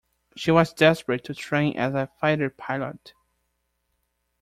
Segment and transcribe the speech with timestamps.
[0.35, 3.13] She was desperate to train as a fighter pilot.